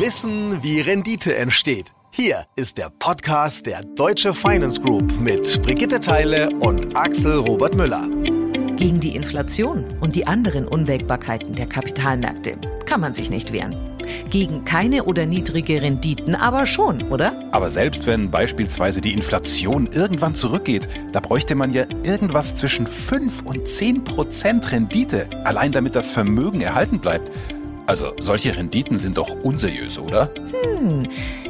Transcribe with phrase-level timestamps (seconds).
[0.00, 1.92] Wissen, wie Rendite entsteht.
[2.10, 8.08] Hier ist der Podcast der Deutsche Finance Group mit Brigitte Teile und Axel Robert Müller.
[8.76, 13.76] Gegen die Inflation und die anderen Unwägbarkeiten der Kapitalmärkte kann man sich nicht wehren.
[14.30, 17.44] Gegen keine oder niedrige Renditen aber schon, oder?
[17.52, 23.42] Aber selbst wenn beispielsweise die Inflation irgendwann zurückgeht, da bräuchte man ja irgendwas zwischen 5
[23.42, 27.30] und 10 Prozent Rendite, allein damit das Vermögen erhalten bleibt.
[27.90, 30.30] Also solche Renditen sind doch unseriös, oder?
[30.62, 31.08] Hm,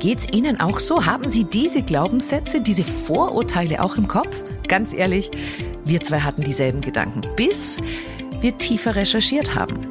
[0.00, 1.04] geht's Ihnen auch so?
[1.04, 4.34] Haben Sie diese Glaubenssätze, diese Vorurteile auch im Kopf?
[4.66, 5.30] Ganz ehrlich,
[5.84, 7.82] wir zwei hatten dieselben Gedanken, bis
[8.40, 9.86] wir tiefer recherchiert haben.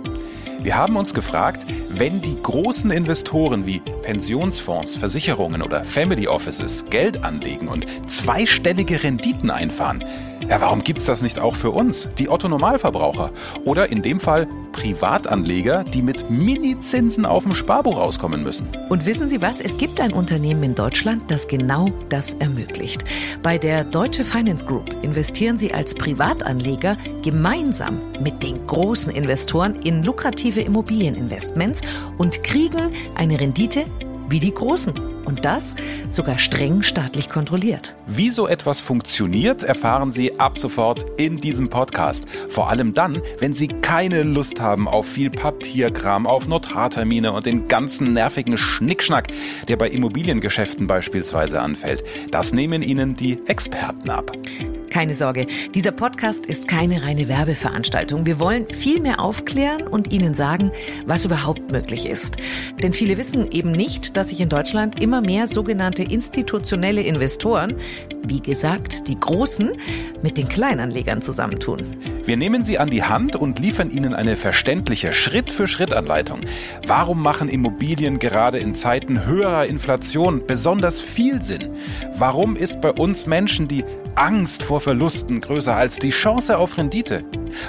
[0.63, 7.23] Wir haben uns gefragt, wenn die großen Investoren wie Pensionsfonds, Versicherungen oder Family Offices Geld
[7.23, 10.03] anlegen und zweistellige Renditen einfahren,
[10.51, 13.31] ja, warum gibt's das nicht auch für uns, die Otto-Normalverbraucher?
[13.63, 18.67] Oder in dem Fall Privatanleger, die mit Mini-Zinsen auf dem Sparbuch rauskommen müssen.
[18.89, 19.61] Und wissen Sie was?
[19.61, 23.05] Es gibt ein Unternehmen in Deutschland, das genau das ermöglicht.
[23.41, 30.03] Bei der Deutsche Finance Group investieren Sie als Privatanleger gemeinsam mit den großen Investoren in
[30.03, 31.81] lukrative Immobilieninvestments
[32.17, 33.85] und kriegen eine Rendite
[34.27, 35.10] wie die Großen.
[35.25, 35.75] Und das
[36.09, 37.95] sogar streng staatlich kontrolliert.
[38.07, 42.25] Wie so etwas funktioniert, erfahren Sie ab sofort in diesem Podcast.
[42.49, 47.67] Vor allem dann, wenn Sie keine Lust haben auf viel Papierkram, auf Notartermine und den
[47.67, 49.27] ganzen nervigen Schnickschnack,
[49.67, 52.03] der bei Immobiliengeschäften beispielsweise anfällt.
[52.31, 54.31] Das nehmen Ihnen die Experten ab.
[54.91, 58.25] Keine Sorge, dieser Podcast ist keine reine Werbeveranstaltung.
[58.25, 60.69] Wir wollen viel mehr aufklären und Ihnen sagen,
[61.05, 62.35] was überhaupt möglich ist.
[62.83, 67.77] Denn viele wissen eben nicht, dass sich in Deutschland immer mehr sogenannte institutionelle Investoren,
[68.27, 69.77] wie gesagt, die Großen,
[70.23, 71.79] mit den Kleinanlegern zusammentun.
[72.25, 76.41] Wir nehmen Sie an die Hand und liefern Ihnen eine verständliche Schritt-für-Schritt-Anleitung.
[76.85, 81.69] Warum machen Immobilien gerade in Zeiten höherer Inflation besonders viel Sinn?
[82.17, 83.85] Warum ist bei uns Menschen die
[84.15, 87.23] Angst Verlusten größer als die Chance auf Rendite.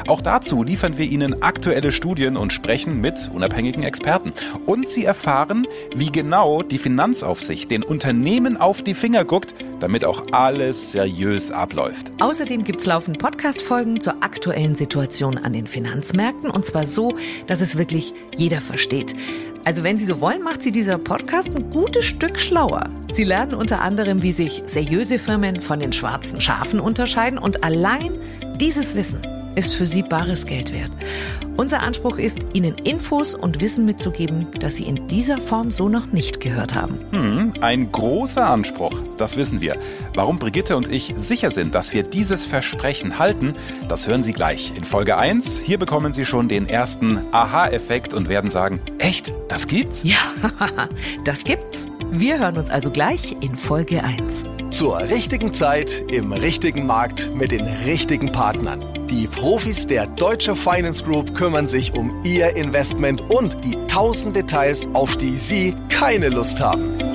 [0.09, 4.33] Auch dazu liefern wir Ihnen aktuelle Studien und sprechen mit unabhängigen Experten.
[4.67, 10.27] Und Sie erfahren, wie genau die Finanzaufsicht den Unternehmen auf die Finger guckt, damit auch
[10.33, 12.11] alles seriös abläuft.
[12.21, 17.61] Außerdem gibt es laufend Podcast-Folgen zur aktuellen Situation an den Finanzmärkten und zwar so, dass
[17.61, 19.15] es wirklich jeder versteht.
[19.65, 22.91] Also wenn Sie so wollen, macht Sie dieser Podcast ein gutes Stück schlauer.
[23.13, 28.19] Sie lernen unter anderem, wie sich seriöse Firmen von den schwarzen Schafen unterscheiden und allein
[28.57, 29.21] dieses Wissen
[29.55, 30.91] ist für Sie bares Geld wert.
[31.57, 36.07] Unser Anspruch ist, Ihnen Infos und Wissen mitzugeben, das Sie in dieser Form so noch
[36.07, 36.99] nicht gehört haben.
[37.13, 39.77] Hm, ein großer Anspruch, das wissen wir.
[40.15, 43.53] Warum Brigitte und ich sicher sind, dass wir dieses Versprechen halten,
[43.89, 45.61] das hören Sie gleich in Folge 1.
[45.65, 50.03] Hier bekommen Sie schon den ersten Aha-Effekt und werden sagen, echt, das gibt's?
[50.05, 50.19] Ja,
[51.25, 51.89] das gibt's.
[52.11, 54.45] Wir hören uns also gleich in Folge 1.
[54.71, 58.81] Zur richtigen Zeit, im richtigen Markt, mit den richtigen Partnern.
[59.13, 64.89] Die Profis der Deutsche Finance Group kümmern sich um Ihr Investment und die tausend Details,
[64.95, 67.12] auf die Sie keine Lust haben.